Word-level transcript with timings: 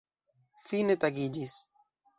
Fine 0.71 0.97
tagiĝis. 1.07 1.59